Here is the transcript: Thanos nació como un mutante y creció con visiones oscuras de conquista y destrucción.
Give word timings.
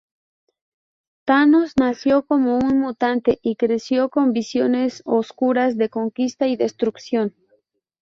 Thanos 1.27 1.73
nació 1.77 2.25
como 2.25 2.57
un 2.57 2.79
mutante 2.79 3.37
y 3.43 3.55
creció 3.55 4.09
con 4.09 4.33
visiones 4.33 5.03
oscuras 5.05 5.77
de 5.77 5.89
conquista 5.91 6.47
y 6.47 6.55
destrucción. 6.55 7.35